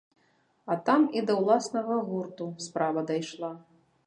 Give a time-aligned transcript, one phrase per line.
[0.71, 3.57] А там і да ўласнага гурту справа дайшла.